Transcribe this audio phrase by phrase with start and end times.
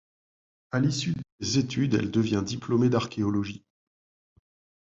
[0.71, 3.63] À l'issue de ses études, elle devient diplômée d'archéologie.